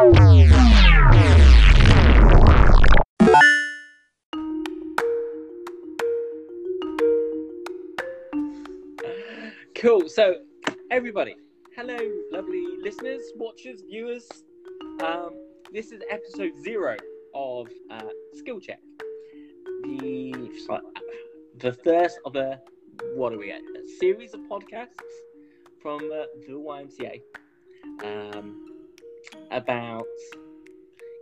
[0.00, 0.08] Cool.
[10.08, 10.36] So,
[10.90, 11.36] everybody,
[11.76, 11.98] hello,
[12.32, 14.26] lovely listeners, watchers, viewers.
[15.04, 15.32] Um,
[15.70, 16.96] this is episode zero
[17.34, 18.00] of uh,
[18.32, 18.80] Skill Check.
[19.82, 20.32] The
[21.58, 22.58] the first of a
[23.16, 23.60] what are we at?
[23.60, 24.96] A series of podcasts
[25.82, 27.20] from uh, the YMCA
[28.02, 28.69] um,
[29.50, 30.06] about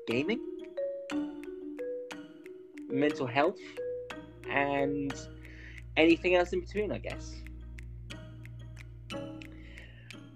[0.06, 0.40] gaming,
[2.88, 3.58] mental health,
[4.50, 5.12] and
[5.96, 7.34] anything else in between, I guess.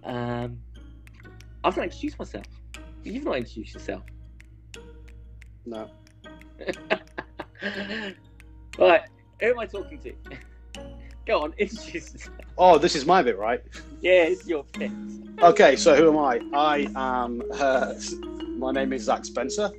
[0.05, 0.59] Um,
[1.65, 2.47] I've not introduced myself.
[3.05, 4.03] You've not introduced yourself.
[5.65, 5.89] No.
[8.79, 9.03] right,
[9.41, 10.13] who am I talking to?
[11.27, 12.31] Go on, introduce yourself.
[12.59, 13.61] Oh, this is my bit, right?
[14.01, 14.91] Yeah, it's your bit.
[15.43, 16.41] Okay, so who am I?
[16.57, 17.43] I am.
[17.55, 17.95] Uh,
[18.59, 19.73] my name is Zach Spencer.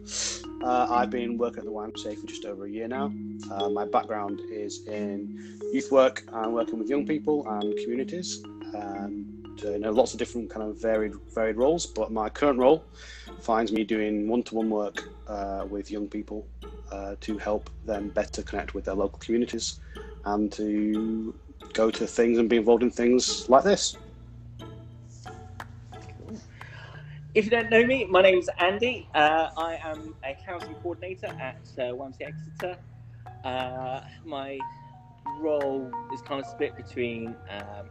[0.62, 3.14] Uh, I've been working at the YMCA for just over a year now.
[3.50, 8.44] Uh, my background is in youth work and working with young people and communities.
[8.74, 11.86] And uh, you know, lots of different kind of varied varied roles.
[11.86, 12.86] But my current role
[13.40, 16.46] finds me doing one-to-one work uh, with young people
[16.92, 19.80] uh, to help them better connect with their local communities
[20.26, 21.34] and to
[21.72, 23.96] go to things and be involved in things like this.
[27.36, 29.08] If you don't know me, my name's Andy.
[29.16, 32.78] Uh, I am a housing coordinator at uh, YMCA Exeter.
[33.44, 34.60] Uh, my
[35.40, 37.90] role is kind of split between um,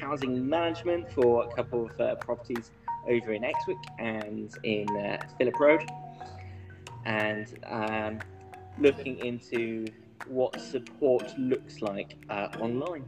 [0.00, 2.70] housing management for a couple of uh, properties
[3.08, 5.90] over in Exwick and in uh, Phillip Road,
[7.04, 8.20] and um,
[8.78, 9.86] looking into
[10.28, 13.04] what support looks like uh, online.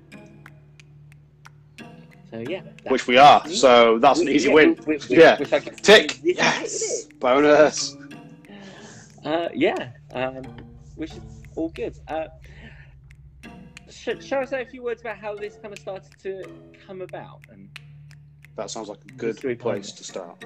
[2.30, 3.55] So yeah, Which we are, me.
[3.55, 4.78] so that's an easy yeah, win.
[4.86, 5.38] we- we- Yeah.
[5.52, 6.19] I Tick.
[6.22, 7.05] Yes.
[7.20, 7.96] Bonus.
[9.24, 10.42] Uh, yeah, um,
[10.96, 11.20] which is
[11.56, 11.96] all good.
[12.08, 12.27] Uh,
[13.88, 16.42] sh- shall I say a few words about how this kind of started to
[16.86, 17.40] come about?
[17.51, 17.68] And
[18.56, 19.84] That sounds like a good place point.
[19.84, 20.45] to start.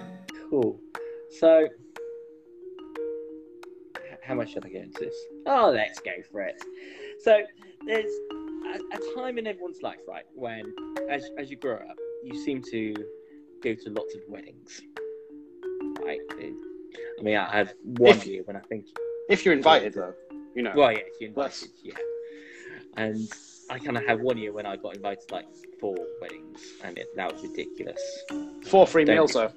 [0.50, 0.78] cool.
[1.38, 1.68] So,
[4.22, 5.14] how much should I get into this?
[5.46, 6.62] Oh, let's go for it.
[7.22, 7.40] So,
[7.86, 8.10] there's
[8.74, 10.74] a, a time in everyone's life, right, when
[11.08, 12.94] as as you grow up, you seem to
[13.62, 14.80] go to lots of weddings,
[16.02, 16.20] right?
[17.18, 18.86] I mean, I had one If- year when I think
[19.28, 20.14] If you're invited, though,
[20.54, 20.72] you know.
[20.74, 21.94] Well, yeah, if you're invited, yeah.
[22.96, 23.18] And
[23.68, 25.46] I kind of had one year when I got invited to like
[25.80, 28.00] four weddings, and it, that was ridiculous.
[28.66, 29.52] Four free Don't meals, though.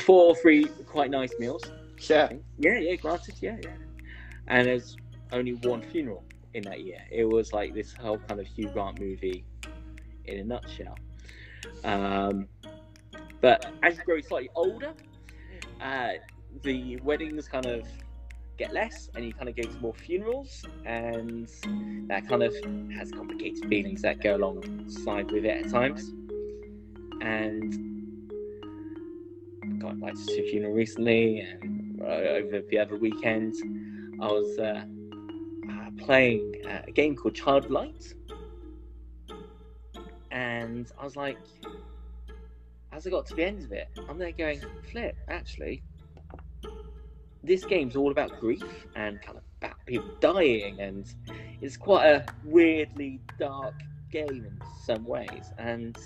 [0.00, 1.62] Four free, quite nice meals.
[2.08, 2.32] Yeah.
[2.58, 3.70] Yeah, yeah, granted, yeah, yeah.
[4.46, 4.96] And there's
[5.32, 7.00] only one funeral in that year.
[7.10, 9.44] It was like this whole kind of Hugh Grant movie
[10.24, 10.96] in a nutshell.
[11.84, 12.48] Um,
[13.40, 14.94] but as you grow slightly older,
[15.80, 16.10] uh,
[16.62, 17.86] the weddings kind of
[18.56, 21.48] get less, and you kind of go to more funerals, and
[22.08, 22.54] that kind of
[22.96, 26.12] has complicated feelings that go alongside with it at times.
[27.20, 28.30] And
[29.80, 33.54] got invited to a funeral recently, and uh, over the other weekend,
[34.20, 34.84] I was uh,
[35.98, 38.14] playing uh, a game called Child Light,
[40.30, 41.38] and I was like,
[42.92, 44.60] as I got to the end of it, I'm there going,
[44.90, 45.82] flip, actually,
[47.42, 51.06] this game's all about grief and kind of about people dying, and
[51.60, 53.74] it's quite a weirdly dark
[54.12, 55.52] game in some ways.
[55.58, 55.96] And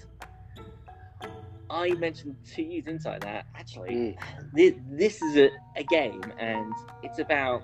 [1.71, 4.17] I mentioned to you, didn't I, that actually Mm.
[4.53, 6.73] this, this is a, a game and
[7.03, 7.63] it's about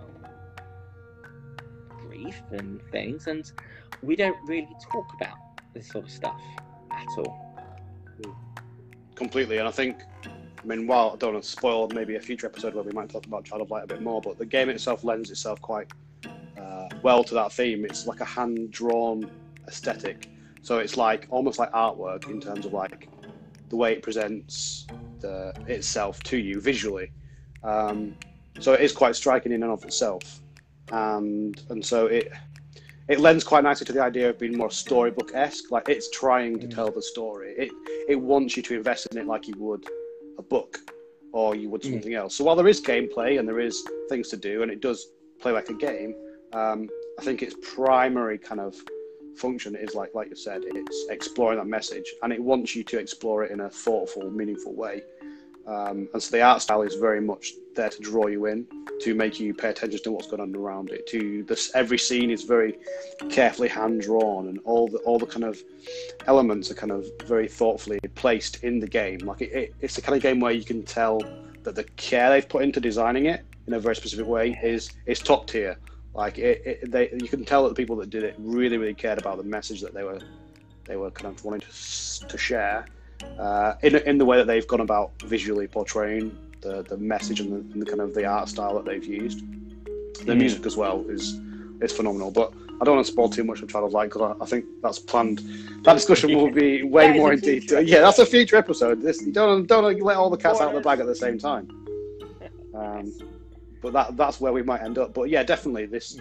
[2.15, 3.53] grief and things, and
[4.03, 5.37] we don't really talk about
[5.73, 6.41] this sort of stuff
[6.91, 7.41] at all.
[9.15, 9.59] completely.
[9.59, 12.75] And I think, I mean, while I don't want to spoil maybe a future episode
[12.75, 15.05] where we might talk about Child of Light a bit more, but the game itself
[15.05, 15.89] lends itself quite
[16.59, 17.85] uh, well to that theme.
[17.85, 19.31] It's like a hand drawn
[19.69, 20.31] aesthetic.
[20.63, 23.09] So it's like almost like artwork in terms of like
[23.69, 24.87] the way it presents
[25.21, 27.13] the, itself to you visually.
[27.63, 28.17] Um,
[28.61, 30.41] so it is quite striking in and of itself.
[30.91, 32.31] And, and so it,
[33.09, 35.71] it lends quite nicely to the idea of being more storybook esque.
[35.71, 36.75] Like it's trying to Mm.
[36.75, 37.55] tell the story.
[37.57, 37.71] It
[38.09, 39.85] it wants you to invest in it like you would
[40.39, 40.79] a book
[41.33, 41.93] or you would Mm.
[41.93, 42.35] something else.
[42.37, 45.07] So while there is gameplay and there is things to do and it does
[45.41, 46.15] play like a game,
[46.53, 46.89] um,
[47.19, 48.75] I think its primary kind of
[49.37, 52.99] function is like like you said, it's exploring that message and it wants you to
[52.99, 55.03] explore it in a thoughtful, meaningful way.
[55.67, 58.67] Um, and so the art style is very much there to draw you in,
[59.01, 61.07] to make you pay attention to what's going on around it.
[61.09, 62.77] To this, every scene is very
[63.31, 65.59] carefully hand drawn, and all the all the kind of
[66.27, 69.19] elements are kind of very thoughtfully placed in the game.
[69.21, 71.21] Like it, it, it's the kind of game where you can tell
[71.63, 75.19] that the care they've put into designing it in a very specific way is is
[75.19, 75.79] top tier.
[76.15, 78.95] Like it, it they, you can tell that the people that did it really, really
[78.95, 80.21] cared about the message that they were
[80.85, 82.87] they were kind of wanting to, to share
[83.39, 87.53] uh, in in the way that they've gone about visually portraying the, the message and
[87.53, 89.41] the, and the kind of the art style that they've used.
[90.27, 90.39] The Mm.
[90.39, 91.39] music as well is
[91.81, 94.23] is phenomenal, but I don't want to spoil too much of Child of Light because
[94.23, 95.43] I, I think that's planned.
[95.85, 97.81] That discussion will be way more in detail.
[97.83, 99.03] Yeah, that's a future episode.
[99.03, 101.39] This you don't don't let all the cats out of the bag at the same
[101.39, 101.69] time.
[102.75, 103.13] Um,
[103.83, 105.13] but that that's where we might end up.
[105.15, 106.19] But yeah, definitely this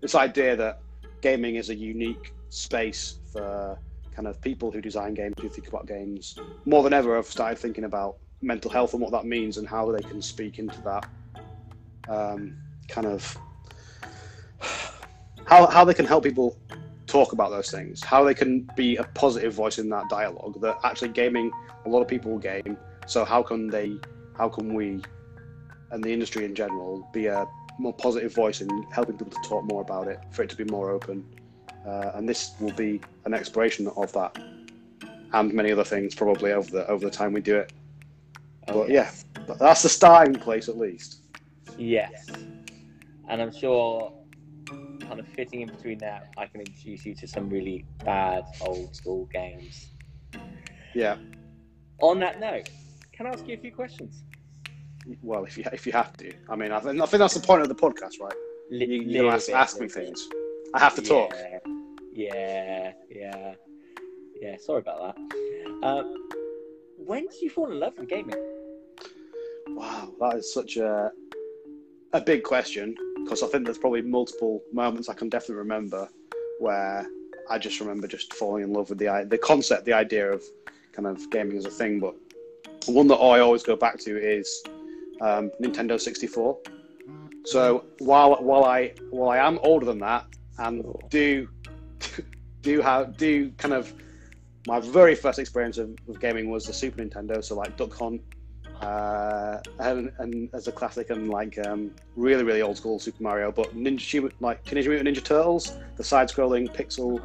[0.00, 0.80] this idea that
[1.20, 3.78] gaming is a unique space for
[4.14, 7.16] kind of people who design games who think about games more than ever.
[7.16, 10.58] I've started thinking about mental health and what that means and how they can speak
[10.58, 11.08] into that
[12.08, 12.56] um,
[12.88, 13.36] kind of
[15.46, 16.56] how how they can help people
[17.06, 20.60] talk about those things, how they can be a positive voice in that dialogue.
[20.60, 21.50] That actually gaming,
[21.84, 22.76] a lot of people game.
[23.06, 23.98] So how can they,
[24.36, 25.02] how can we,
[25.90, 27.46] and the industry in general, be a
[27.78, 30.64] more positive voice in helping people to talk more about it, for it to be
[30.64, 31.24] more open.
[31.86, 34.36] Uh, and this will be an exploration of that,
[35.32, 37.72] and many other things probably over the over the time we do it.
[38.68, 39.10] Oh, But yeah,
[39.46, 41.22] but that's the starting place at least.
[41.76, 42.28] Yes.
[43.28, 44.12] And I'm sure,
[45.00, 48.94] kind of fitting in between that, I can introduce you to some really bad old
[48.94, 49.88] school games.
[50.94, 51.16] Yeah.
[52.00, 52.68] On that note,
[53.12, 54.22] can I ask you a few questions?
[55.22, 57.40] Well, if you if you have to, I mean, I think, I think that's the
[57.40, 58.34] point of the podcast, right?
[58.70, 60.26] You, you ask, bit, ask me things.
[60.26, 60.41] bit.
[60.74, 61.34] I have to talk.
[61.34, 61.58] Yeah,
[62.12, 63.54] yeah, yeah,
[64.40, 64.56] yeah.
[64.58, 65.86] Sorry about that.
[65.86, 66.04] Um,
[66.96, 68.36] when did you fall in love with gaming?
[69.74, 71.12] Wow, that is such a
[72.12, 76.08] a big question because I think there's probably multiple moments I can definitely remember
[76.60, 77.06] where
[77.50, 80.42] I just remember just falling in love with the the concept, the idea of
[80.92, 82.00] kind of gaming as a thing.
[82.00, 82.14] But
[82.86, 84.64] one that I always go back to is
[85.20, 86.58] um, Nintendo 64.
[87.44, 90.26] So while while I while I am older than that
[90.58, 91.48] and do
[92.62, 93.92] do have do kind of
[94.66, 98.20] my very first experience of, of gaming was the Super Nintendo, so like Duck Hunt,
[98.80, 103.50] uh, and, and as a classic and like um, really really old school Super Mario,
[103.50, 107.20] but Ninja like Teenage Mutant Ninja Turtles, the side-scrolling pixel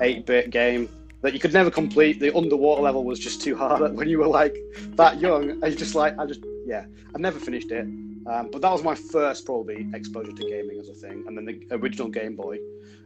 [0.00, 0.88] 8-bit game
[1.22, 2.20] that you could never complete.
[2.20, 4.56] The underwater level was just too hard when you were like
[4.96, 5.62] that young.
[5.64, 7.86] I just like I just yeah, I never finished it.
[8.26, 11.44] Um, but that was my first probably exposure to gaming as a thing, and then
[11.44, 12.58] the original Game Boy.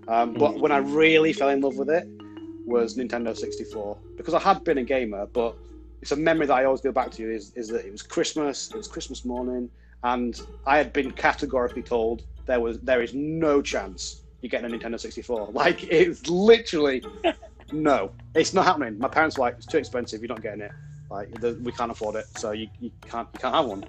[0.06, 2.09] Um, but when I really fell in love with it
[2.67, 5.56] was Nintendo 64 because I had been a gamer, but
[6.00, 8.70] it's a memory that I always go back to is, is that it was Christmas,
[8.70, 9.69] it was Christmas morning,
[10.05, 14.79] and I had been categorically told there was there is no chance you're getting a
[14.79, 15.49] Nintendo 64.
[15.53, 17.03] Like it's literally
[17.73, 18.99] no, it's not happening.
[18.99, 20.73] My parents were like it's too expensive, you're not getting it.
[21.11, 23.85] Like the, we can't afford it, so you, you can't you can't have one.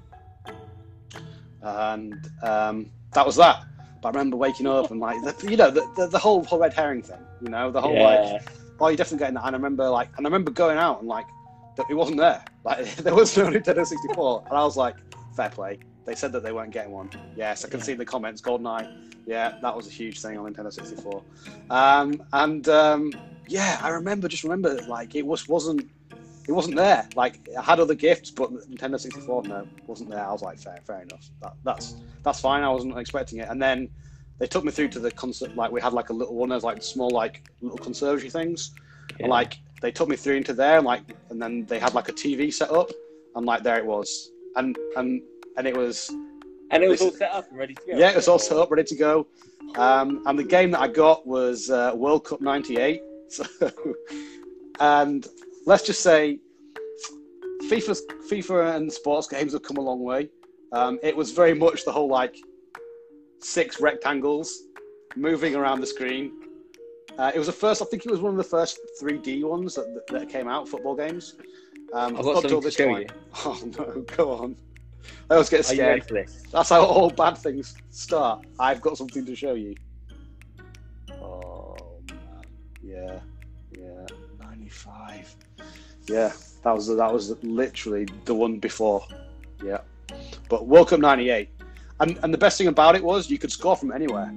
[1.62, 3.64] And um, that was that.
[4.02, 6.60] But I remember waking up and like the, you know the, the, the whole whole
[6.60, 8.42] red herring thing, you know the whole like
[8.80, 9.46] oh, you're definitely getting that.
[9.46, 11.28] And I remember like, and I remember going out and like,
[11.76, 12.44] that it wasn't there.
[12.64, 14.96] Like, there was no Nintendo 64, and I was like,
[15.36, 15.80] fair play.
[16.06, 17.10] They said that they weren't getting one.
[17.36, 17.86] Yes, I can Yeah.
[17.86, 18.42] see in the comments.
[18.42, 18.88] GoldenEye,
[19.28, 21.24] yeah, that was a huge thing on Nintendo 64.
[21.70, 23.14] Um, and um,
[23.48, 25.90] yeah, I remember, just remember, like, it was wasn't.
[26.50, 27.08] It wasn't there.
[27.16, 30.26] Like I had other gifts, but Nintendo 64 no wasn't there.
[30.26, 31.30] I was like, fair, fair enough.
[31.44, 31.94] That, that's
[32.24, 32.64] that's fine.
[32.64, 33.48] I wasn't expecting it.
[33.50, 33.88] And then
[34.40, 35.56] they took me through to the concert.
[35.56, 38.72] Like we had like a little one of like small like little conservatory things.
[39.20, 39.26] Yeah.
[39.26, 42.10] And like they took me through into there, and like, and then they had like
[42.10, 42.90] a TV set up,
[43.36, 45.22] and like there it was, and and
[45.56, 46.10] and it was
[46.72, 47.96] and it was this- all set up and ready to go.
[47.96, 49.28] yeah, it was all set up, ready to go.
[49.76, 53.04] Um, and the game that I got was uh, World Cup '98.
[53.32, 53.46] So,
[54.80, 55.28] and
[55.66, 56.40] let's just say,
[57.64, 58.00] FIFA,
[58.30, 60.30] FIFA, and sports games have come a long way.
[60.72, 62.36] Um, it was very much the whole like
[63.40, 64.64] six rectangles
[65.16, 66.32] moving around the screen.
[67.18, 67.82] Uh, it was the first.
[67.82, 70.70] I think it was one of the first 3D ones that, that, came out.
[70.70, 71.36] Football games.
[71.94, 73.12] Um, I've got something to show point-
[73.46, 74.02] Oh no!
[74.16, 74.56] Go on.
[75.30, 76.04] I always get you scared.
[76.52, 78.46] That's how all bad things start.
[78.60, 79.76] I've got something to show you.
[81.22, 81.76] Oh
[82.10, 82.44] man,
[82.82, 83.20] yeah,
[83.78, 84.06] yeah,
[84.40, 85.36] ninety-five.
[86.10, 89.06] Yeah, that was that was literally the one before.
[89.64, 89.82] Yeah,
[90.50, 91.50] but World Cup '98,
[92.00, 94.34] and and the best thing about it was you could score from anywhere,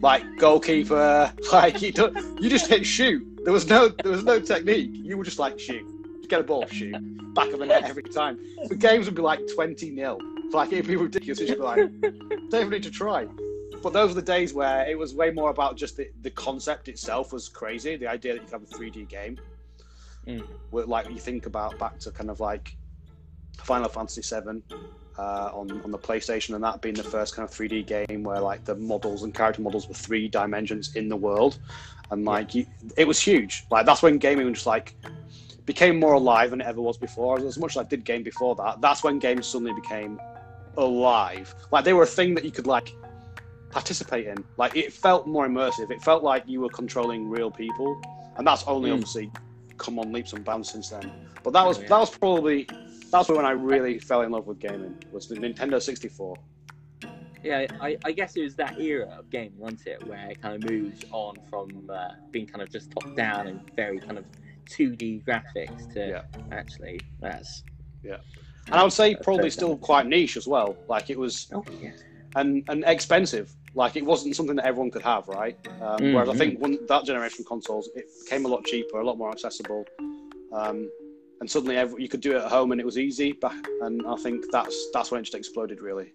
[0.00, 1.32] like goalkeeper.
[1.52, 1.92] Like you,
[2.40, 3.22] you just hit shoot.
[3.44, 4.90] There was no there was no technique.
[4.92, 5.84] You would just like shoot,
[6.18, 6.94] just get a ball, shoot,
[7.34, 8.38] back of the net every time.
[8.68, 10.18] The games would be like twenty 0
[10.52, 11.40] Like it'd be ridiculous.
[11.40, 11.90] You'd be like,
[12.48, 13.26] don't need to try.
[13.82, 16.88] But those were the days where it was way more about just the, the concept
[16.88, 17.96] itself was crazy.
[17.96, 19.38] The idea that you could have a 3D game.
[20.26, 20.44] Mm.
[20.70, 22.76] Where, like you think about back to kind of like
[23.58, 24.62] Final Fantasy VII
[25.18, 28.40] uh, on on the PlayStation, and that being the first kind of 3D game where
[28.40, 31.58] like the models and character models were three dimensions in the world,
[32.10, 33.64] and like you, it was huge.
[33.70, 34.94] Like that's when gaming just like
[35.66, 37.38] became more alive than it ever was before.
[37.38, 40.18] As much as I did game before that, that's when games suddenly became
[40.76, 41.54] alive.
[41.70, 42.90] Like they were a thing that you could like
[43.70, 44.44] participate in.
[44.56, 45.90] Like it felt more immersive.
[45.90, 48.00] It felt like you were controlling real people,
[48.36, 48.94] and that's only Mm.
[48.94, 49.30] obviously
[49.82, 51.12] come on leaps and bounds since then.
[51.42, 51.88] But that was Oh, yeah.
[51.88, 52.66] that was probably
[53.10, 54.94] that's when I really fell in love with gaming.
[55.12, 56.34] Was the Nintendo 64.
[57.44, 60.54] Yeah, I, I guess it was that era of gaming, wasn't it, where it kind
[60.54, 64.24] of moved on from uh, being kind of just top down and very kind of
[64.70, 66.22] 2D graphics to Yeah.
[66.52, 67.64] actually that's
[68.04, 68.18] yeah.
[68.66, 70.76] And I would say probably still quite niche as well.
[70.88, 71.90] Like it was oh yeah
[72.36, 73.52] and and expensive.
[73.74, 75.56] Like it wasn't something that everyone could have, right?
[75.80, 76.38] Um, Whereas I Mhm.
[76.38, 79.84] think when that generation of consoles, it became a lot cheaper, a lot more accessible,
[80.52, 80.90] um,
[81.40, 83.32] and suddenly every, you could do it at home and it was easy.
[83.32, 86.12] Back, and I think that's that's when it just exploded, really.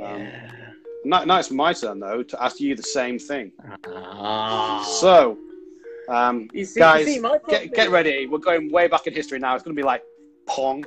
[0.00, 0.72] Um, yeah.
[1.04, 3.52] now, now it's my turn though to ask you the same thing.
[3.86, 4.82] Ah.
[5.00, 5.38] So,
[6.08, 8.26] um, you see, guys, you see, my get get ready.
[8.26, 9.54] We're going way back in history now.
[9.54, 10.02] It's going to be like
[10.46, 10.84] Pong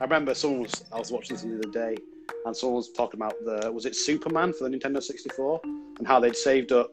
[0.00, 0.84] I remember someone was.
[0.92, 1.96] I was watching this the other day,
[2.44, 5.60] and someone was talking about the was it Superman for the Nintendo 64
[5.98, 6.90] and how they'd saved up.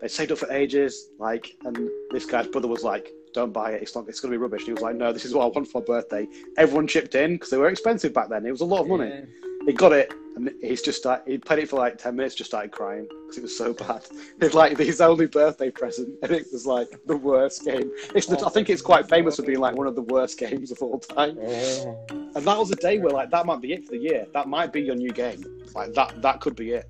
[0.00, 3.82] They saved up for ages, like, and this guy's brother was like, "Don't buy it.
[3.82, 4.08] It's not.
[4.08, 5.68] It's going to be rubbish." And he was like, "No, this is what I want
[5.68, 6.26] for my birthday."
[6.58, 8.44] Everyone chipped in because they were expensive back then.
[8.44, 9.08] It was a lot of money.
[9.08, 9.24] Yeah.
[9.66, 12.50] He got it, and he's just start, he played it for like ten minutes, just
[12.50, 14.06] started crying because it was so bad.
[14.40, 17.90] It's like his only birthday present, and it was like the worst game.
[18.14, 20.70] It's the, I think it's quite famous for being like one of the worst games
[20.70, 21.38] of all time.
[21.40, 22.06] Oh.
[22.10, 24.26] And that was a day where like that might be it for the year.
[24.34, 25.42] That might be your new game.
[25.74, 26.88] Like that that could be it.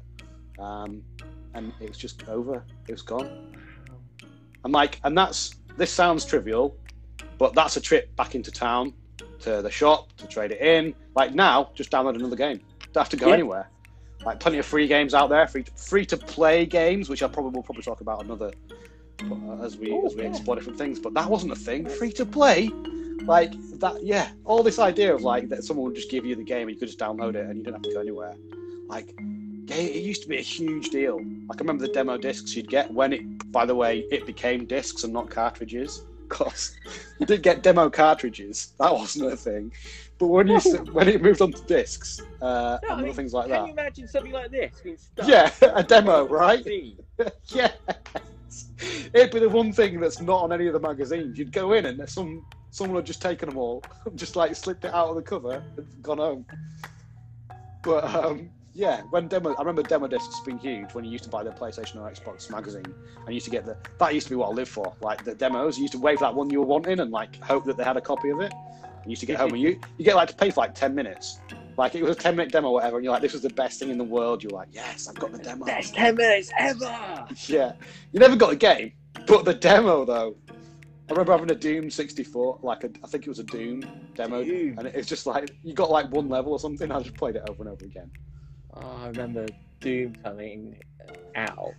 [0.58, 1.02] Um,
[1.56, 2.64] and it was just over.
[2.86, 3.54] It was gone.
[4.64, 6.76] And like, and that's this sounds trivial,
[7.38, 8.92] but that's a trip back into town
[9.40, 10.94] to the shop to trade it in.
[11.14, 12.60] Like now, just download another game.
[12.92, 13.34] Don't have to go Yeah.
[13.34, 13.70] anywhere.
[14.25, 17.28] Like plenty of free games out there, free to, free to play games, which I
[17.28, 18.50] probably will probably talk about another
[19.30, 20.30] uh, as we Oh, as we yeah.
[20.30, 20.98] explore different things.
[20.98, 21.86] But that wasn't a thing.
[21.86, 22.70] Free to play,
[23.22, 24.02] like that.
[24.02, 26.70] Yeah, all this idea of like that someone would just give you the game and
[26.70, 28.34] you could just download it and you didn't have to go anywhere.
[28.88, 29.14] Like
[29.68, 31.16] it used to be a huge deal.
[31.49, 33.52] Like I remember the demo discs you'd get when it.
[33.52, 36.04] By the way, it became discs and not cartridges.
[36.28, 36.76] Because
[37.20, 38.73] you did get demo cartridges.
[38.80, 39.73] That wasn't a thing.
[40.18, 40.58] But when you
[40.92, 43.50] when it moved on to discs uh, No, I and other mean, things like Can
[43.52, 44.73] that, Can you imagine something like this
[45.25, 46.66] yeah, a demo, right?
[47.49, 47.73] Yes.
[49.12, 51.38] It'd be the one thing that's not on any of the magazines.
[51.38, 53.82] You'd go in and there's some someone had just taken them all,
[54.14, 56.46] just like slipped it out of the cover and gone home.
[57.82, 61.30] But um, yeah, when demo, I remember demo discs being huge when you used to
[61.30, 62.85] buy the PlayStation or Xbox magazine,
[63.25, 64.95] and used to get the that used to be what I lived for.
[65.00, 67.64] Like the demos, you used to wave that one you were wanting and like hope
[67.64, 68.52] that they had a copy of it.
[68.52, 70.75] And you used to get home and you you get like to pay for like
[70.75, 71.40] ten minutes.
[71.78, 73.49] Like it was a ten minute demo or whatever, and you're like, this was the
[73.49, 74.42] best thing in the world.
[74.42, 75.64] You're like, yes, I've got the demo.
[75.64, 77.26] Best 10 minutes ever!
[77.47, 77.73] Yeah,
[78.12, 78.92] you never got the game,
[79.26, 80.37] but the demo though.
[81.09, 83.85] I remember having a Doom 64, like a, I think it was a Doom
[84.16, 86.90] demo, and it's just like you got like one level or something.
[86.90, 88.11] I just played it over and over again.
[88.76, 89.47] Oh, I remember
[89.80, 90.76] Doom coming
[91.35, 91.75] out.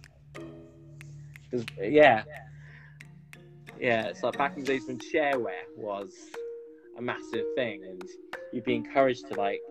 [1.51, 2.23] Cause, yeah.
[3.79, 6.13] Yeah, it's like back in the days when shareware was
[6.97, 8.01] a massive thing and
[8.51, 9.61] you'd be encouraged to like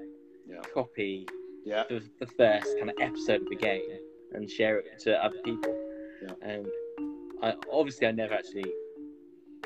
[0.49, 0.61] Yeah.
[0.73, 1.26] copy
[1.64, 3.83] Yeah, the, the first kind of episode of the game
[4.33, 5.75] and share it to other people.
[6.23, 6.35] Yeah.
[6.42, 6.66] And
[7.42, 8.73] I obviously I never actually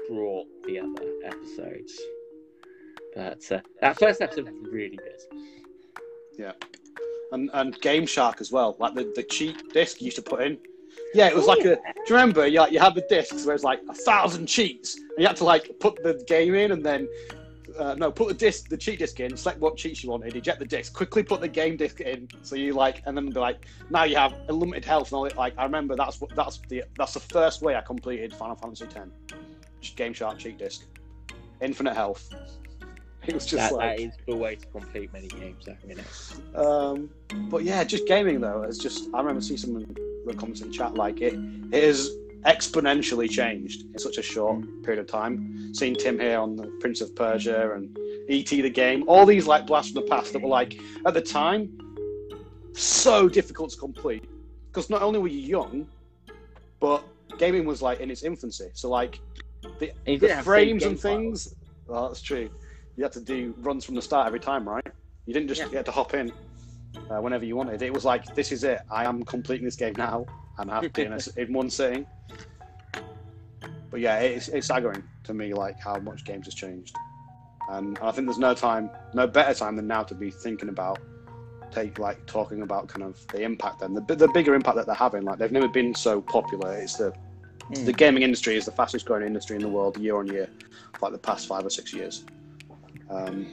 [0.08, 2.00] brought the other episodes.
[3.14, 5.20] But uh, that first episode was really good.
[7.32, 10.42] And and Game Shark as well, like the, the cheat disc you used to put
[10.42, 10.58] in.
[11.14, 11.76] Yeah, it was like a.
[11.76, 12.46] Do you remember?
[12.46, 15.36] You like you had the discs where it's like a thousand cheats, and you had
[15.36, 17.08] to like put the game in and then.
[17.78, 20.58] Uh, no, put the disc, the cheat disc in, select what cheats you wanted, eject
[20.58, 23.64] the disc, quickly put the game disc in, so you like, and then be like,
[23.90, 25.36] now you have unlimited health and all it.
[25.36, 28.86] Like, I remember that's what that's the that's the first way I completed Final Fantasy
[28.86, 29.94] X.
[29.94, 30.84] Game Shark cheat disc,
[31.60, 32.28] infinite health.
[33.30, 36.00] It was just That, like, that is the way to complete many games, I mean.
[36.54, 37.10] um,
[37.48, 38.62] but yeah, just gaming though.
[38.62, 39.96] It's just I remember seeing someone
[40.26, 41.34] the comments in chat like it,
[41.72, 42.10] it has
[42.44, 45.72] exponentially changed in such a short period of time.
[45.74, 47.96] Seeing Tim here on the Prince of Persia and
[48.28, 51.20] ET the game, all these like blasts from the past that were like at the
[51.20, 51.78] time
[52.72, 54.28] so difficult to complete
[54.66, 55.86] because not only were you young,
[56.80, 57.04] but
[57.38, 58.70] gaming was like in its infancy.
[58.74, 59.20] So like
[59.78, 61.54] the, the frames and things.
[61.86, 62.48] Well, that's true.
[63.00, 64.84] You had to do runs from the start every time, right?
[65.24, 65.68] You didn't just Yeah.
[65.68, 66.34] get to hop in
[67.08, 67.80] uh, whenever you wanted.
[67.80, 68.82] It was like, this is it.
[68.90, 70.26] I am completing this game now,
[70.58, 72.04] and I have to be in, a, in one sitting.
[73.90, 76.94] But yeah, it's, it's staggering to me, like how much games has changed.
[77.70, 81.00] And I think there's no time, no better time than now to be thinking about,
[81.72, 84.94] take like talking about kind of the impact and the, the bigger impact that they're
[84.94, 85.22] having.
[85.24, 86.74] Like they've never been so popular.
[86.74, 87.14] It's the
[87.70, 87.86] Mm.
[87.86, 90.48] the gaming industry is the fastest growing industry in the world year on year
[90.98, 92.24] for like the past five or six years.
[93.10, 93.52] Um,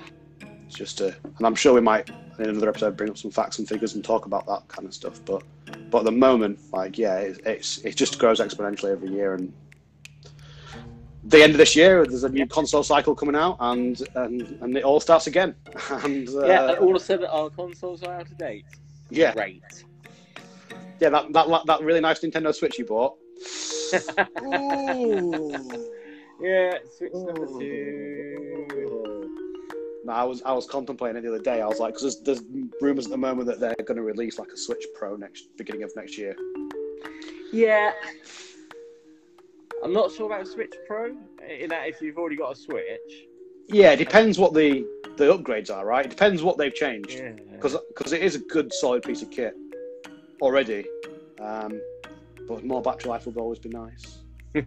[0.65, 2.09] it's just a, and I'm sure we might
[2.39, 4.93] in another episode bring up some facts and figures and talk about that kind of
[4.93, 5.23] stuff.
[5.25, 5.43] But
[5.89, 9.33] but at the moment, like yeah, it, it's it just grows exponentially every year.
[9.33, 9.53] And
[11.23, 14.77] the end of this year, there's a new console cycle coming out, and and, and
[14.77, 15.55] it all starts again.
[15.89, 18.65] And uh, yeah, and all of a sudden our consoles are out of date.
[19.09, 19.63] yeah, Great.
[20.99, 23.15] yeah, that, that that really nice Nintendo Switch you bought.
[24.43, 25.51] Ooh.
[26.41, 28.67] yeah, Switch number two.
[30.07, 31.61] No, I was I was contemplating it the other day.
[31.61, 34.39] I was like, because there's, there's rumors at the moment that they're going to release
[34.39, 36.33] like a Switch Pro next beginning of next year.
[37.51, 37.91] Yeah.
[39.83, 41.15] I'm not sure about Switch Pro,
[41.47, 43.27] in that if you've already got a Switch.
[43.67, 46.05] Yeah, it depends what the the upgrades are, right?
[46.05, 47.31] It depends what they've changed Yeah.
[47.51, 49.55] because it is a good solid piece of kit
[50.41, 50.85] already.
[51.41, 51.81] Um,
[52.47, 54.19] but more battery life would always be nice.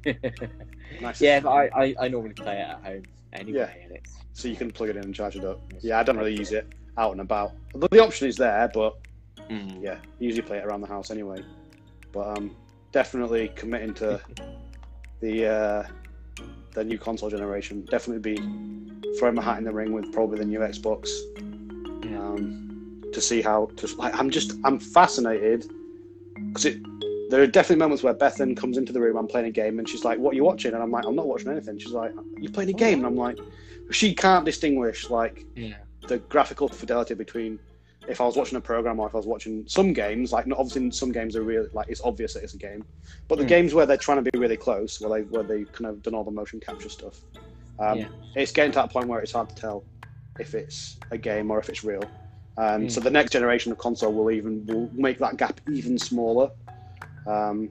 [1.00, 1.20] Nice.
[1.20, 4.56] yeah, but I, I, I normally play it at home anyway, and it's so you
[4.56, 5.60] can plug it in and charge it up.
[5.80, 6.66] Yeah, I don't really use it
[6.98, 7.52] out and about.
[7.74, 8.98] The, the option is there, but
[9.48, 9.82] mm.
[9.82, 11.42] yeah, usually play it around the house anyway.
[12.12, 12.56] But um,
[12.92, 14.20] definitely committing to
[15.20, 15.86] the uh,
[16.72, 17.86] the new console generation.
[17.90, 21.08] Definitely be throwing my hat in the ring with probably the new Xbox
[22.04, 22.18] Yeah.
[22.18, 23.66] um, to see how.
[23.76, 25.70] To, like, I'm just I'm fascinated
[26.48, 26.78] because it.
[27.30, 29.16] There are definitely moments where Bethan comes into the room.
[29.16, 31.16] I'm playing a game, and she's like, "What are you watching?" And I'm like, "I'm
[31.16, 33.38] not watching anything." She's like, "You're playing a game," and I'm like,
[33.90, 35.76] "She can't distinguish like yeah.
[36.08, 37.60] the graphical fidelity between
[38.08, 40.58] if I was watching a program or if I was watching some games, like not
[40.58, 42.84] obviously some games are really like it's obvious that it's a game,
[43.28, 43.48] but the Mm.
[43.48, 46.14] games where they're trying to be really close, where they where they kind of done
[46.14, 47.22] all the motion capture stuff,
[47.78, 48.08] um, Yeah.
[48.34, 49.86] it's getting to that point where it's hard to tell
[50.40, 52.10] if it's a game or if it's real.
[52.56, 52.90] And Mm.
[52.90, 56.50] so the next generation of console will even will make that gap even smaller.
[57.26, 57.70] Um,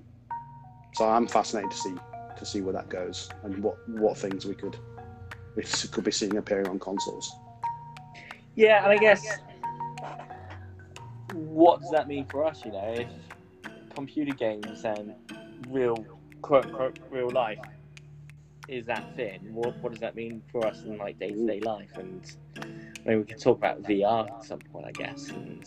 [0.95, 1.95] so I'm fascinated to see
[2.37, 4.77] to see where that goes and what what things we could
[5.55, 7.31] we could be seeing appearing on consoles.
[8.55, 9.39] Yeah, and I guess
[11.31, 12.63] what does that mean for us?
[12.65, 13.09] You know, if
[13.93, 15.13] computer games and
[15.69, 16.05] real
[16.41, 17.59] quote unquote real life
[18.67, 21.59] is that thin, what, what does that mean for us in like day to day
[21.59, 21.91] life?
[21.97, 22.21] And
[22.57, 25.29] I mean, we could talk about VR at some point, I guess.
[25.29, 25.65] And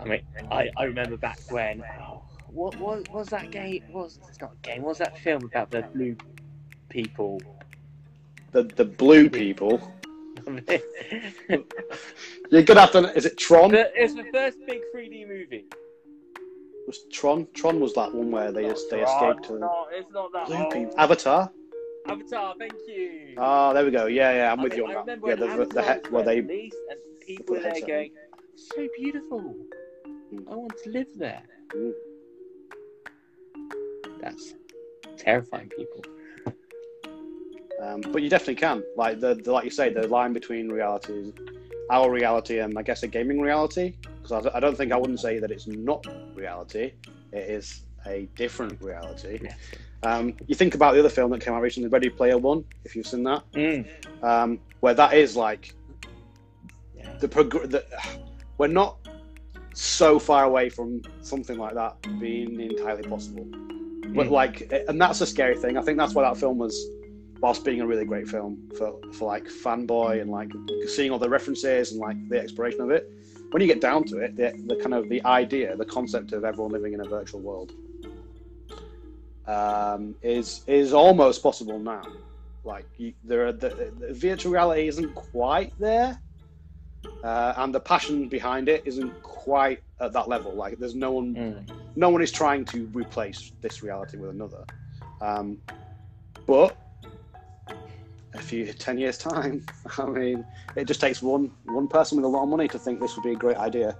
[0.00, 1.82] I mean, I, I remember back when.
[2.00, 3.82] Oh, what was was that game?
[3.92, 4.82] Was it's not a game?
[4.82, 6.16] What was that film about the blue
[6.88, 7.40] people?
[8.52, 9.80] The the blue people.
[12.50, 13.14] You're gonna have to.
[13.16, 13.70] Is it Tron?
[13.72, 15.66] The- it's the first big 3D movie.
[16.86, 17.46] Was Tron?
[17.54, 20.46] Tron was that one where they Not they escaped to No, it's not that.
[20.46, 20.72] blue old.
[20.72, 20.94] people.
[20.98, 21.50] Avatar.
[22.08, 23.34] Avatar, thank you.
[23.38, 24.06] Ah, there we go.
[24.06, 25.18] Yeah, yeah, I'm with mean, you I on that.
[25.24, 28.10] Yeah, the the, the he- where they released and people were there going,
[28.56, 29.54] so beautiful.
[30.32, 30.50] Mm.
[30.50, 31.42] I want to live there.
[31.74, 31.92] Mm.
[34.20, 34.54] That's
[35.18, 36.02] terrifying people.
[37.82, 38.82] Um, but you definitely can.
[38.96, 41.32] Like the, the like you say, the line between reality,
[41.90, 43.94] our reality, and I guess a gaming reality.
[44.22, 46.92] Because I, I don't think I wouldn't say that it's not reality.
[47.32, 49.40] It is a different reality.
[49.42, 49.54] Yeah.
[50.02, 52.96] Um, you think about the other film that came out recently, Ready Player One, if
[52.96, 53.86] you've seen that, Mm.
[54.22, 55.74] um, where that is like
[56.96, 57.16] Yeah.
[57.18, 57.84] the, prog- the
[58.58, 58.99] we're not
[59.74, 63.48] so far away from something like that being entirely possible.
[64.14, 64.30] But Mm.
[64.30, 65.76] like, and that's a scary thing.
[65.76, 66.92] I think that's why that film was,
[67.42, 70.50] whilst being a really great film for for like fanboy and like
[70.86, 73.04] seeing all the references and like the exploration of it.
[73.52, 76.44] When you get down to it, the, the kind of the idea, the concept of
[76.44, 77.72] everyone living in a virtual world,
[79.46, 82.12] um, is is almost possible now.
[82.64, 86.20] Like you, there are the, the virtual reality isn't quite there,
[87.22, 90.54] uh, and the passion behind it isn't quite at that level.
[90.54, 91.68] Like there's no one Mm.
[91.96, 94.64] no one is trying to replace this reality with another.
[95.20, 95.58] Um,
[96.46, 96.76] but
[98.34, 99.64] if you ten years time,
[99.98, 100.44] I mean,
[100.76, 103.24] it just takes one one person with a lot of money to think this would
[103.24, 103.96] be a great idea.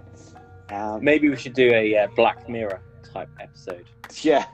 [0.71, 2.81] Um, Maybe we should do a uh, Black Mirror
[3.13, 3.85] type episode
[4.21, 4.45] yeah,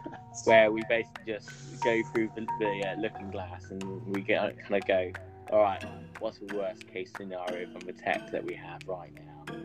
[0.45, 1.49] where we basically just
[1.83, 5.11] go through the, the uh, looking glass and we get kind of go,
[5.51, 5.83] all right,
[6.19, 9.55] what's the worst case scenario from the tech that we have right now?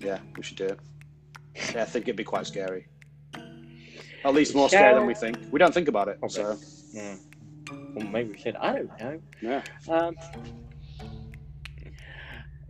[0.00, 0.80] yeah, we should do it.
[1.74, 2.86] Yeah, I think it'd be quite scary.
[4.24, 5.38] At least more scary than we think.
[5.50, 6.18] We don't think about it.
[6.18, 6.34] Probably.
[6.34, 6.56] So
[6.94, 7.18] Mm.
[7.96, 8.54] Well, maybe we should.
[8.56, 9.20] I don't know.
[9.40, 10.14] yeah, Um,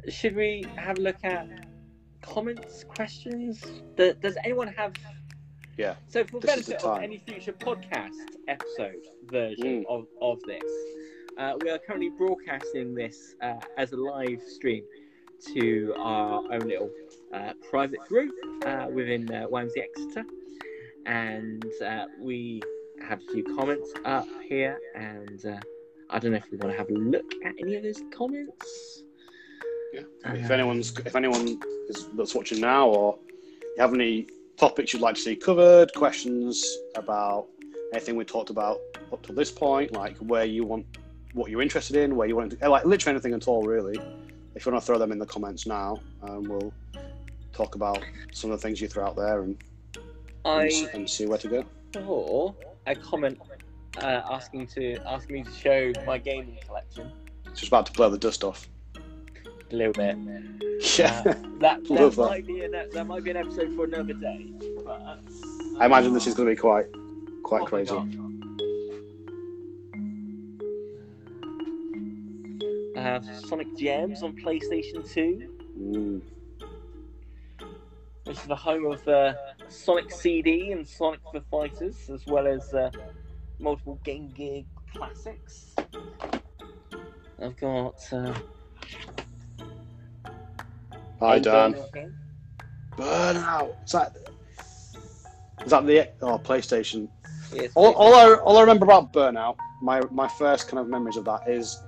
[0.08, 1.46] should we have a look at
[2.22, 3.62] comments, questions?
[3.96, 4.94] Does, does anyone have?
[5.76, 8.10] Yeah, So for this is the benefit of any future podcast
[8.48, 9.86] episode version Mm.
[9.88, 10.62] of, of this,
[11.38, 14.84] uh, we are currently broadcasting this uh, as a live stream
[15.54, 16.90] to our own little
[17.32, 18.32] uh, private group
[18.64, 20.24] uh, within uh, Wamsey Exeter,
[21.06, 22.62] and uh, we
[23.06, 25.58] have a few comments up here, and uh,
[26.10, 29.02] I don't know if we want to have a look at any of those comments.
[29.92, 30.02] yeah.
[30.26, 33.18] If anyone's if anyone is that's watching now, or
[33.76, 37.48] you have any topics you'd like to see covered, questions about
[37.92, 38.78] anything we talked about
[39.12, 40.86] up to this point, like where you want
[41.34, 43.98] what you're interested in, where you want to like literally anything at all, really.
[44.54, 46.72] If you want to throw them in the comments now, um, we'll
[47.52, 49.56] talk about some of the things you throw out there and,
[50.44, 51.64] and, I and see where to go.
[51.92, 52.52] saw
[52.86, 53.38] a comment
[53.98, 57.12] uh, asking to asking me to show my gaming collection
[57.54, 58.68] Just about to blow the dust off.
[58.96, 60.16] a little bit.
[60.98, 62.16] Yeah, Uh, that that that.
[62.16, 64.52] might be an, that might be an episode for another day.
[64.84, 65.16] But, uh,
[65.80, 66.86] I imagine this is going to be quite
[67.42, 67.94] quite oh crazy.
[73.04, 76.22] Uh, Sonic Gems on PlayStation 2, Mm.
[78.24, 79.34] which is the home of uh,
[79.68, 82.90] Sonic CD and Sonic the Fighters, as well as uh,
[83.58, 84.62] multiple Game Gear
[84.92, 85.74] classics.
[87.42, 88.12] I've got.
[88.12, 88.32] Uh,
[91.20, 91.74] Hi Dan.
[91.74, 92.12] Burnout.
[92.96, 93.84] Burnout.
[93.84, 94.16] Is that
[95.64, 97.08] is that the oh PlayStation?
[97.52, 101.16] Yes, All, all I all I remember about Burnout, my my first kind of memories
[101.16, 101.82] of that is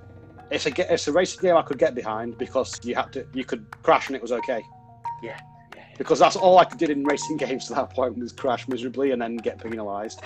[0.51, 3.43] it's a it's a racing game I could get behind because you had to you
[3.43, 4.63] could crash and it was okay.
[5.21, 5.39] Yeah,
[5.75, 5.83] yeah.
[5.97, 9.21] Because that's all I did in racing games to that point was crash miserably and
[9.21, 10.21] then get penalised.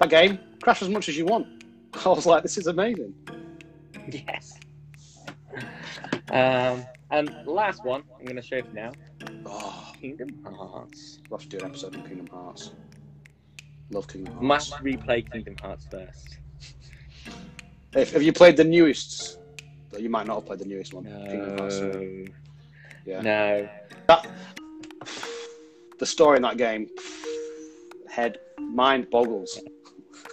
[0.00, 1.64] That game, crash as much as you want.
[2.04, 3.14] I was like, this is amazing.
[4.08, 4.58] Yes.
[6.30, 8.92] Um, and last one I'm going to show you now
[9.46, 11.18] Oh, Kingdom Hearts.
[11.28, 12.70] we'll have to do an episode on Kingdom Hearts.
[13.90, 14.70] Love Kingdom Hearts.
[14.70, 16.38] Must replay Kingdom Hearts first.
[17.94, 19.39] If, have you played the newest?
[19.98, 21.04] You might not have played the newest one.
[21.04, 22.26] No.
[23.06, 23.20] Yeah.
[23.20, 23.68] No.
[24.06, 24.26] That
[26.00, 26.88] the story in that game,
[28.08, 29.60] head mind boggles.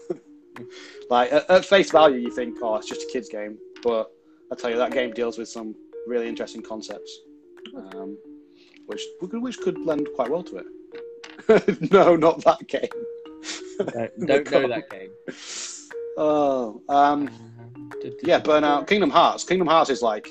[1.09, 4.11] like at, at face value, you think, oh, it's just a kids' game, but
[4.51, 5.75] I tell you, that game deals with some
[6.07, 7.19] really interesting concepts,
[7.75, 8.17] um,
[8.87, 11.91] which which could lend quite well to it.
[11.91, 12.87] no, not that game.
[13.77, 15.09] Don't, don't know that game.
[16.17, 17.29] Oh, um,
[18.23, 19.43] yeah, Burnout, Kingdom Hearts.
[19.43, 20.27] Kingdom Hearts is like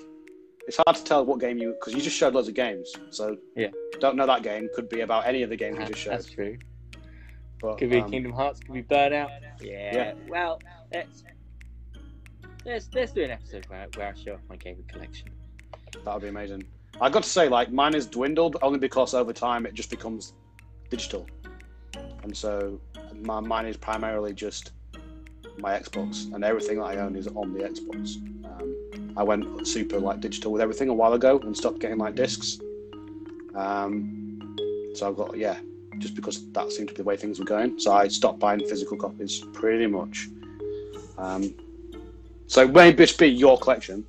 [0.66, 2.92] it's hard to tell what game you because you just showed loads of games.
[3.10, 3.68] So Yeah.
[4.00, 4.68] don't know that game.
[4.74, 6.12] Could be about any of the games you just showed.
[6.12, 6.58] That's true.
[7.60, 8.60] But, Could be um, Kingdom Hearts.
[8.60, 9.30] Could be Burnout.
[9.60, 9.94] Yeah.
[9.94, 10.14] Yeah.
[10.28, 10.60] Well,
[10.92, 11.22] let's
[12.64, 15.28] let's let's do an episode where, where I show off my gaming collection.
[16.04, 16.64] That would be amazing.
[17.00, 20.32] I got to say, like, mine is dwindled only because over time it just becomes
[20.90, 21.26] digital,
[22.22, 22.80] and so
[23.22, 24.72] my mine is primarily just
[25.58, 28.16] my Xbox, and everything that I own is on the Xbox.
[28.44, 32.14] Um, I went super like digital with everything a while ago and stopped getting like
[32.14, 32.58] discs.
[33.54, 34.56] Um,
[34.94, 35.56] so I've got yeah,
[35.98, 37.78] just because that seemed to be the way things were going.
[37.78, 40.28] So I stopped buying physical copies pretty much
[41.18, 41.54] Um,
[42.46, 44.04] so maybe just be your collection,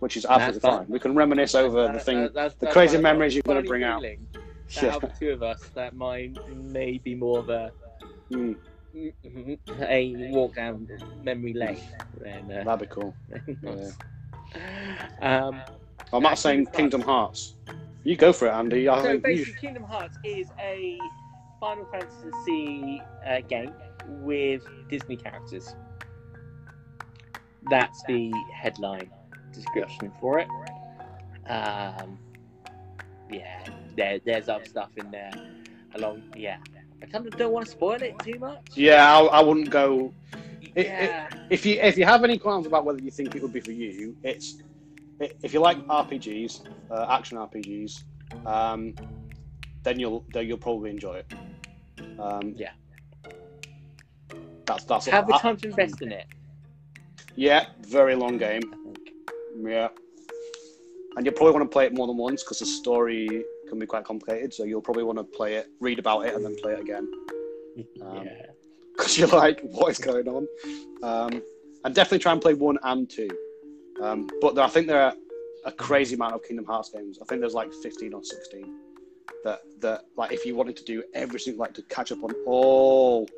[0.00, 0.86] which is absolutely fine.
[0.88, 3.68] We can reminisce over the thing, that- that's- the that's crazy memories you're going to
[3.68, 4.02] bring out.
[4.02, 4.18] that
[4.82, 4.88] Yeah.
[4.90, 7.72] out of the two of us, that mine may be more of a
[8.30, 8.56] Mm,
[9.80, 10.88] a walk down
[11.22, 11.80] memory lane
[12.20, 12.50] than.
[12.50, 13.14] Uh, that'd be cool.
[13.62, 13.92] than
[15.20, 15.62] um,
[16.12, 17.54] I'm not saying Kingdom Hearts.
[18.04, 18.88] You go for it, Andy.
[18.88, 20.98] I so you- basically, Kingdom Hearts is a
[21.60, 23.72] Final Fantasy uh, game
[24.20, 25.74] with Disney characters.
[27.70, 29.10] That's the headline
[29.52, 30.48] description for it.
[31.50, 32.18] Um,
[33.30, 33.64] yeah,
[33.96, 35.30] there, there's other stuff in there.
[35.94, 36.58] Along, yeah,
[37.02, 38.58] I kind of don't want to spoil it too much.
[38.76, 40.12] yeah, I, I wouldn't go.
[40.74, 43.52] It- yeah, If you if you have any qualms about whether you think it would
[43.52, 44.60] be for you, it's
[45.22, 48.02] i- if you like RPGs, uh, action RPGs,
[48.46, 48.94] um,
[49.84, 51.32] then you'll then you'll probably enjoy it.
[52.18, 52.72] Um, Yeah.
[54.66, 56.26] That's that's have the time to invest in it.
[57.36, 58.60] Yeah, very long game.
[59.62, 59.88] Yeah,
[61.16, 63.86] and you'll probably want to play it more than once because the story can be
[63.86, 64.52] quite complicated.
[64.54, 67.08] So you'll probably want to play it, read about it, and then play it again
[68.02, 68.46] Um, yeah.
[68.96, 70.46] because you're like, what is going on?
[71.02, 71.42] Um,
[71.84, 73.28] and definitely try and play one and two.
[74.02, 75.14] Um, but there, I think there are
[75.64, 77.18] a crazy amount of Kingdom Hearts games.
[77.20, 78.74] I think there's like 15 or 16
[79.44, 83.28] that that like if you wanted to do everything like to catch up on all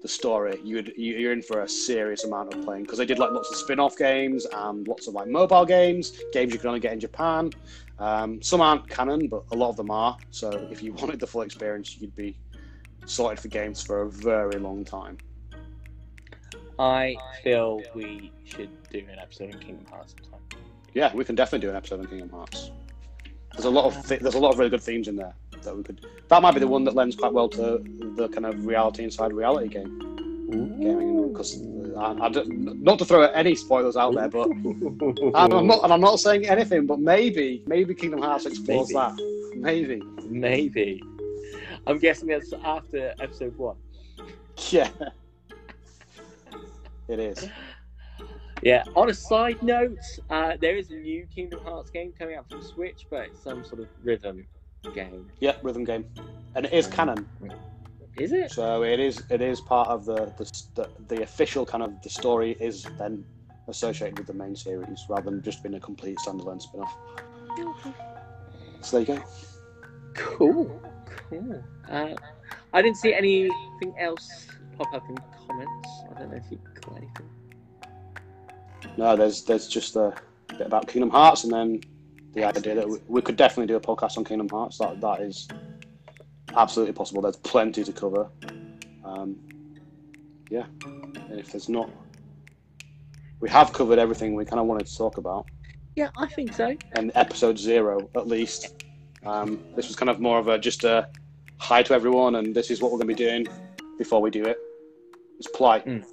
[0.00, 3.04] the story, you would you- you're in for a serious amount of playing because they
[3.06, 6.68] did like lots of spin-off games and lots of like mobile games, games you can
[6.68, 7.50] only get in Japan.
[7.98, 10.16] Um, some aren't canon, but a lot of them are.
[10.30, 12.38] So if you wanted the full experience, you'd be
[13.06, 15.18] sorted for games for a very long time.
[16.78, 20.40] I feel we should do an episode on Kingdom Hearts sometime.
[20.94, 22.70] Yeah, we can definitely do an episode on Kingdom Hearts.
[23.52, 25.76] There's a lot of th- there's a lot of really good themes in there that
[25.76, 26.06] we could.
[26.28, 27.82] That might be the one that lends quite well to
[28.14, 30.18] the kind of reality inside reality game
[30.50, 31.62] gaming because
[31.96, 35.92] I, I don't- not to throw any spoilers out there, but and I'm not and
[35.92, 38.94] I'm not saying anything, but maybe maybe Kingdom Hearts explores Maybe.
[38.94, 39.52] that.
[39.56, 40.02] Maybe.
[40.28, 41.02] Maybe.
[41.86, 43.76] I'm guessing that's after episode one.
[44.70, 44.90] Yeah.
[47.08, 47.48] It is.
[48.62, 48.84] Yeah.
[48.96, 49.98] On a side note,
[50.30, 53.64] uh, there is a new Kingdom Hearts game coming out for Switch, but it's some
[53.64, 54.46] sort of rhythm
[54.94, 55.30] game.
[55.40, 56.04] Yeah, rhythm game,
[56.54, 57.26] and it is canon.
[58.18, 58.50] Is it?
[58.50, 62.10] So it is it is part of the the, the the official kind of the
[62.10, 63.24] story is then
[63.68, 66.96] associated with the main series rather than just being a complete standalone spin-off.
[68.80, 69.28] So there you go.
[70.14, 70.82] Cool.
[71.30, 71.64] Cool.
[71.88, 72.14] Uh,
[72.72, 75.88] I didn't see anything else pop up in comments.
[76.10, 77.28] I don't know if you got anything.
[78.96, 80.14] No, there's there's just a
[80.48, 81.80] bit about Kingdom Hearts, and then
[82.34, 84.78] the idea that we, we could definitely do a podcast on Kingdom Hearts.
[84.78, 85.48] That that is
[86.58, 87.22] absolutely possible.
[87.22, 88.28] There's plenty to cover.
[89.04, 89.36] Um,
[90.50, 91.90] yeah, and if there's not,
[93.40, 95.46] we have covered everything we kind of wanted to talk about.
[95.96, 96.76] Yeah, I think so.
[96.92, 98.74] and episode zero at least.
[99.24, 101.08] Um, this was kind of more of a just a
[101.58, 103.46] hi to everyone, and this is what we're going to be doing
[103.98, 104.58] before we do it.
[105.38, 106.04] It's polite Mm.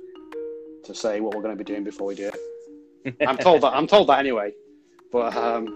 [0.84, 3.16] to say what we're going to be doing before we do it.
[3.28, 3.74] I'm told that.
[3.74, 4.52] I'm told that anyway,
[5.12, 5.68] but um,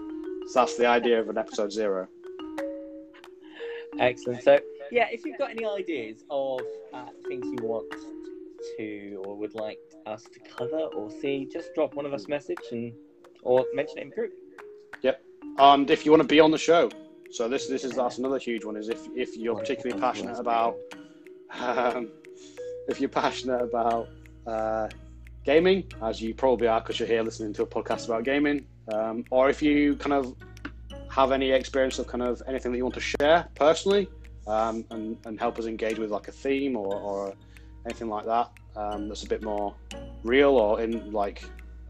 [0.48, 2.08] so that's the idea of an episode zero.
[3.98, 4.42] Excellent.
[4.42, 6.60] So, yeah, if you've got any ideas of
[6.92, 7.92] uh, things you want
[8.78, 12.28] to or would like us to cover or see, just drop one of us a
[12.28, 12.92] message and
[13.42, 14.32] or mention it in group.
[15.02, 15.22] Yep.
[15.58, 16.90] And if you want to be on the show,
[17.30, 18.76] so this this is that's another huge one.
[18.76, 20.76] Is if if you're particularly passionate about
[21.58, 22.10] um,
[22.88, 24.08] if you're passionate about
[24.46, 24.88] uh,
[25.44, 29.24] gaming, as you probably are because you're here listening to a podcast about gaming, um,
[29.30, 30.34] or if you kind of
[31.10, 34.08] have any experience of kind of anything that you want to share personally
[34.46, 37.34] um, and, and help us engage with like a theme or, or
[37.84, 39.74] anything like that um, that's a bit more
[40.22, 41.44] real or in like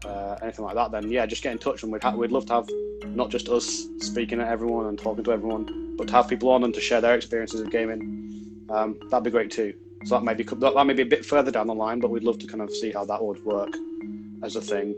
[0.05, 2.45] uh, anything like that, then yeah, just get in touch and we'd, ha- we'd love
[2.47, 2.69] to have
[3.05, 6.63] not just us speaking at everyone and talking to everyone, but to have people on
[6.63, 8.65] and to share their experiences of gaming.
[8.69, 9.73] Um, that'd be great too.
[10.05, 12.09] So that may be that, that may be a bit further down the line, but
[12.09, 13.75] we'd love to kind of see how that would work
[14.41, 14.95] as a thing,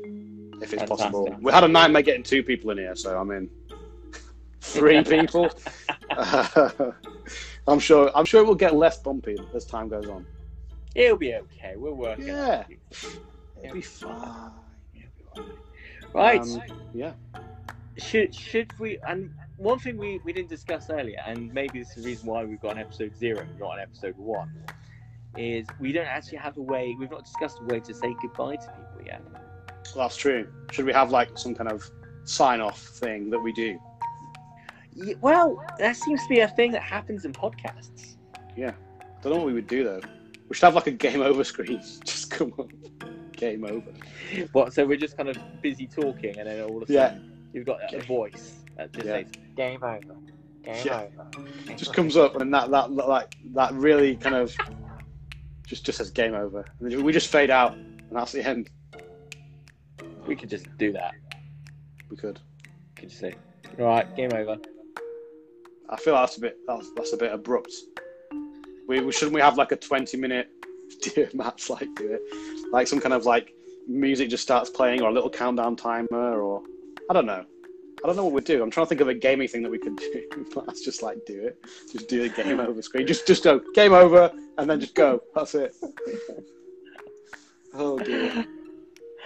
[0.62, 0.88] if it's Fantastic.
[0.88, 1.36] possible.
[1.42, 3.50] We had a nightmare getting two people in here, so I mean,
[4.64, 5.50] three people.
[7.68, 8.12] I'm sure.
[8.16, 10.26] I'm sure it will get less bumpy as time goes on.
[10.96, 11.74] It'll be okay.
[11.76, 12.60] We'll work it Yeah.
[12.60, 12.66] out.
[13.64, 14.52] It'll be fine.
[16.14, 16.40] Right.
[16.42, 16.62] Um,
[16.94, 17.14] yeah.
[17.98, 22.04] should should we and one thing we, we didn't discuss earlier and maybe this is
[22.04, 24.52] the reason why we've got an episode zero not an episode one
[25.38, 28.56] is we don't actually have a way we've not discussed a way to say goodbye
[28.56, 29.22] to people yet
[29.96, 30.48] Well, That's true.
[30.72, 31.90] Should we have like some kind of
[32.26, 33.80] sign off thing that we do?
[34.96, 38.16] Ye- well that seems to be a thing that happens in podcasts
[38.56, 38.74] Yeah.
[39.22, 40.02] Don't know what we would do though.
[40.50, 41.82] We should have like a game over screen.
[42.04, 42.70] Just come on.
[43.32, 43.92] game over.
[44.52, 44.74] What?
[44.74, 47.08] So we're just kind of busy talking, and then all of a Yeah.
[47.10, 49.14] sudden you've got a voice that just Yeah.
[49.24, 50.00] says "Game over."
[50.64, 51.02] Game Yeah.
[51.04, 51.30] over.
[51.66, 54.56] Game just over." comes up and that that like that really kind of
[55.66, 56.64] just just says game over.
[56.80, 58.70] And we just fade out and that's the end.
[60.28, 61.16] We could just do that.
[62.10, 62.40] We could.
[62.96, 63.34] We could just say,
[63.80, 64.58] "All right, game over."
[65.94, 67.72] I feel that's a bit that's that's a bit abrupt.
[68.88, 70.50] We, we shouldn't we have like a twenty minute
[71.02, 72.22] dear Matt's like do it
[72.72, 73.54] like some kind of like
[73.88, 76.64] music just starts playing or a little countdown timer or
[77.10, 77.46] I don't know.
[78.04, 78.62] I don't know what we'd do.
[78.62, 80.46] I'm trying to think of a gaming thing that we could do.
[80.56, 81.58] Let's just like do it.
[81.92, 83.08] Just do the game over screen.
[83.08, 85.22] Just just go game over and then just go.
[85.36, 85.76] That's it.
[87.76, 88.46] Oh dear.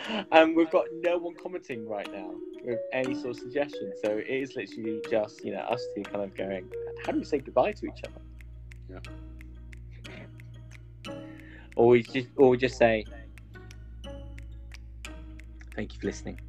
[0.32, 2.32] And we've got no one commenting right now
[2.64, 3.94] with any sort of suggestion.
[4.04, 6.70] So it is literally just you know us two kind of going,
[7.06, 8.22] "How do we say goodbye to each other?"
[11.76, 13.06] Or we just, or we just say,
[15.76, 16.40] "Thank you for listening.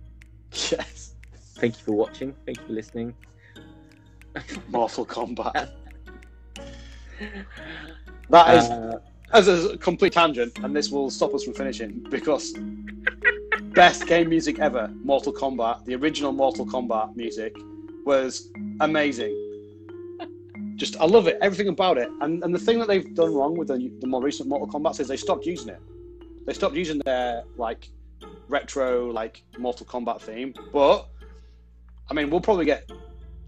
[0.71, 1.15] Yes.
[1.57, 2.35] Thank you for watching.
[2.47, 3.15] Thank you for listening."
[4.69, 5.71] Mortal Kombat.
[8.31, 8.99] That is Uh,
[9.33, 12.55] as a complete tangent, and this will stop us from finishing because
[13.79, 17.57] best game music ever, Mortal Kombat, the original Mortal Kombat music
[18.05, 19.33] was amazing.
[20.75, 22.09] Just I love it, everything about it.
[22.21, 24.99] And and the thing that they've done wrong with the, the more recent Mortal Kombat
[24.99, 25.81] is they stopped using it.
[26.45, 27.89] They stopped using their like
[28.49, 30.55] retro like Mortal Kombat theme.
[30.73, 31.09] But
[32.11, 32.91] I mean, we'll probably get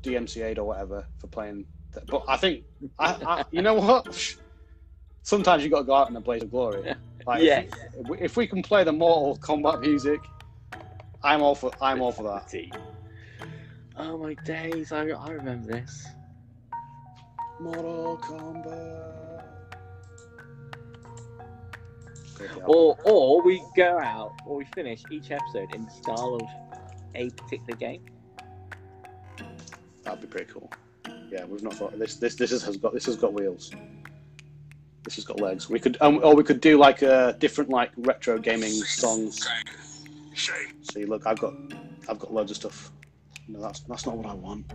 [0.03, 1.67] DMCA'd or whatever for playing.
[1.95, 2.07] That.
[2.07, 2.63] But I think
[3.01, 4.37] I, I you know what.
[5.23, 6.95] Sometimes you got to go out in a blaze of glory.
[7.27, 7.69] Like, Yes.
[7.99, 10.21] if, we, if we can play the Mortal Kombat music,
[11.23, 12.49] I'm all for I'm all for that.
[12.49, 12.73] Tea.
[13.97, 14.93] Oh my days!
[14.93, 16.07] I, I remember this.
[17.61, 19.45] Mortal Kombat.
[22.65, 26.49] Or or we go out or we finish each episode in the style of
[27.15, 28.03] a particular game.
[30.05, 30.73] That'd be pretty cool.
[31.31, 32.17] Yeah, we've not thought this.
[32.17, 33.71] This this has got this has got wheels.
[35.05, 35.71] This has got legs.
[35.71, 39.49] We could um, or we could do like a different like retro gaming songs.
[40.93, 41.55] See, look, I've got
[42.09, 42.93] I've got loads of stuff.
[43.49, 44.67] No, that's that's not what I want.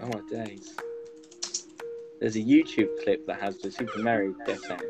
[0.00, 0.74] Oh my days!
[2.20, 4.82] There's a YouTube clip that has the Super Mario death sound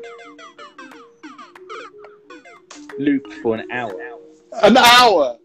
[2.99, 3.95] looped for an hour.
[4.61, 5.38] An hour.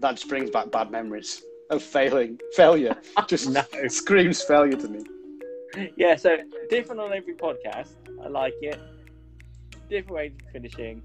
[0.00, 2.96] that just brings back bad memories of failing, failure.
[3.16, 3.62] Oh, just No.
[3.88, 5.04] screams failure to me.
[5.96, 6.38] Yeah, so
[6.70, 7.90] different on every podcast.
[8.24, 8.80] I like it.
[9.88, 11.02] Different ways of finishing.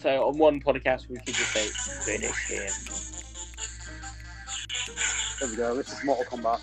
[0.00, 1.66] So on one podcast we could just say
[2.18, 2.72] finish him.
[5.40, 5.74] There we go.
[5.76, 6.60] This is Mortal Kombat.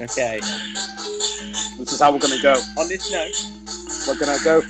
[0.00, 0.40] Okay.
[1.78, 2.54] This is how we're going to go.
[2.78, 4.62] On this note, We're going to go.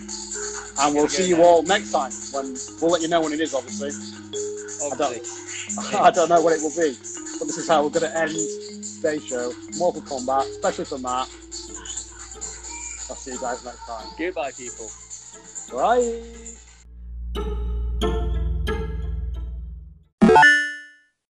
[0.80, 1.44] And we'll see you now.
[1.44, 2.10] all next time.
[2.32, 3.88] When We'll let you know when it is, obviously.
[4.90, 6.96] obviously, I don't know what it will be.
[7.38, 9.52] But this is how we're going to end today's show.
[9.78, 11.28] Mortal Kombat, especially for Matt.
[13.10, 14.06] I'll see you guys next time.
[14.18, 14.90] goodbye, people.
[15.72, 16.43] Bye.